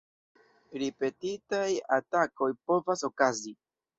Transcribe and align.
Ripetitaj 0.83 1.69
atakoj 1.97 2.49
povas 2.71 3.07
okazi. 3.13 3.55